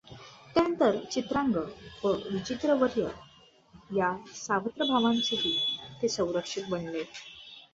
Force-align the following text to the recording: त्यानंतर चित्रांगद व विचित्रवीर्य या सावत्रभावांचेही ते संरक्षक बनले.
त्यानंतर 0.55 0.95
चित्रांगद 1.11 1.57
व 2.03 2.11
विचित्रवीर्य 2.31 3.07
या 3.91 4.11
सावत्रभावांचेही 4.35 5.55
ते 6.01 6.07
संरक्षक 6.07 6.69
बनले. 6.69 7.03